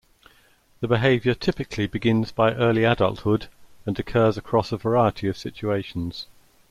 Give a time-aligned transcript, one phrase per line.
[0.79, 3.49] The behavior typically begins by early adulthood,
[3.85, 6.25] and occurs across a variety of situations.